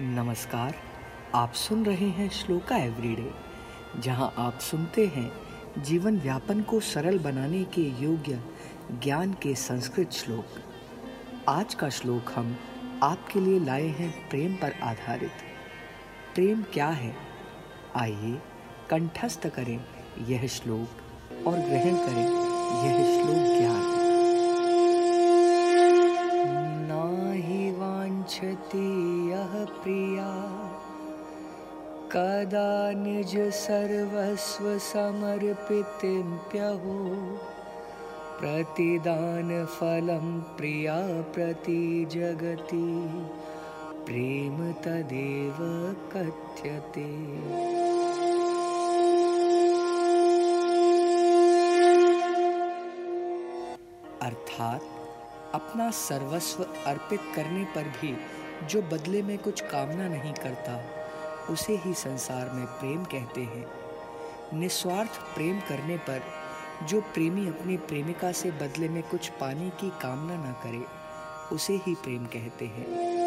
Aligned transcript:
नमस्कार, 0.00 0.74
आप 1.34 1.52
सुन 1.52 1.86
रहे 1.86 2.08
हैं 2.08 2.30
श्लोका 2.30 2.76
एवरीडे, 2.76 3.30
जहाँ 4.00 4.34
आप 4.38 4.58
सुनते 4.58 5.06
हैं 5.06 5.32
जीवन 5.82 6.18
व्यापन 6.18 6.62
को 6.62 6.80
सरल 6.80 7.18
बनाने 7.18 7.64
के 7.64 7.80
योग्य 7.80 8.44
ज्ञान 9.02 9.32
के 9.32 9.54
संस्कृत 9.54 10.12
श्लोक। 10.12 10.46
आज 11.48 11.74
का 11.74 11.88
श्लोक 11.88 12.32
हम 12.34 12.56
आपके 13.02 13.40
लिए 13.40 13.60
लाए 13.60 13.86
हैं 13.86 14.28
प्रेम 14.28 14.54
पर 14.54 14.72
आधारित। 14.82 15.30
प्रेम 16.34 16.62
क्या 16.62 16.88
है? 16.88 17.16
आइए 17.96 18.38
कंठस्थ 18.90 19.46
करें 19.46 19.84
यह 20.26 20.46
श्लोक 20.46 20.88
और 21.46 21.58
ग्रहण 21.58 21.96
करें 21.96 22.28
यह 22.84 23.13
यः 29.30 29.64
प्रिया। 29.64 30.28
कदा 32.12 32.92
निज 32.92 33.38
सर्वस्व 33.38 34.78
समर्पितिम्प्यहो 34.78 35.78
प्रतिदान 38.40 39.66
फलं 39.66 40.40
प्रिया 40.40 40.96
प्रति 41.34 42.06
जगति। 42.10 43.10
प्रेम 44.06 44.72
तदेव 44.72 45.56
कथ्यते। 46.12 47.34
अर्थात 54.22 54.80
अपना 55.54 55.90
सर्वस्व 55.90 56.66
अर्पित 56.86 57.20
करने 57.36 57.64
पर 57.64 57.82
भी 57.82 58.16
जो 58.62 58.82
बदले 58.82 59.22
में 59.22 59.38
कुछ 59.38 59.60
कामना 59.60 60.08
नहीं 60.08 60.32
करता, 60.32 60.84
उसे 61.50 61.76
ही 61.76 61.94
संसार 61.94 62.50
में 62.50 62.66
प्रेम 62.66 63.04
कहते 63.04 63.40
हैं। 63.40 63.66
निस्वार्थ 64.54 65.10
प्रेम 65.10 65.60
करने 65.60 65.96
पर 65.96 66.22
जो 66.86 67.00
प्रेमी 67.00 67.46
अपनी 67.46 67.76
प्रेमिका 67.76 68.32
से 68.32 68.50
बदले 68.50 68.88
में 68.88 69.02
कुछ 69.02 69.28
पाने 69.28 69.70
की 69.70 69.90
कामना 69.90 70.36
ना 70.36 70.52
करे, 70.52 70.84
उसे 71.54 71.72
ही 71.86 71.94
प्रेम 71.94 72.24
कहते 72.24 72.64
हैं। 72.64 73.23